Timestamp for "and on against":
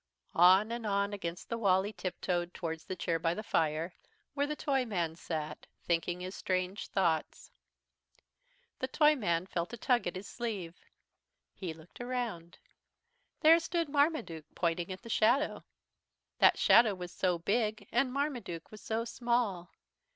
0.71-1.47